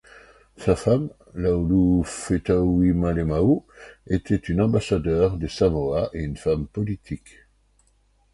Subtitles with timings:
[0.57, 3.67] Sa femme, Laulu Fetauimalemau,
[4.07, 7.37] était une ambassadeur des Samoa et une femme politique.